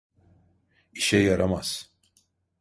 İşe 0.93 1.17
yaramaz. 1.17 1.91